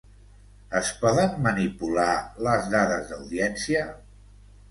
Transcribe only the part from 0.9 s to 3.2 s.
poden manipular les dades